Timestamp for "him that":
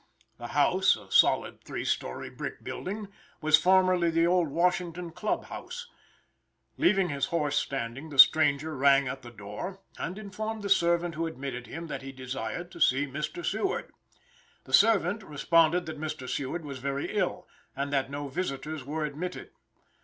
11.67-12.01